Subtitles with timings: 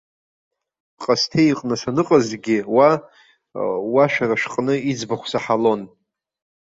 [1.01, 2.89] Ҟасҭеи иҟны саныҟазгьы, уа,
[3.93, 5.81] уа шәара шәҟны, иӡбахә саҳалон.